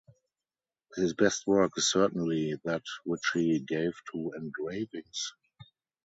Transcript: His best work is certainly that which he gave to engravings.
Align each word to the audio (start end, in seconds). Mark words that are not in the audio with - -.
His 0.95 1.13
best 1.13 1.45
work 1.45 1.73
is 1.77 1.91
certainly 1.91 2.55
that 2.63 2.81
which 3.03 3.21
he 3.35 3.59
gave 3.59 3.91
to 4.11 4.31
engravings. 4.35 5.35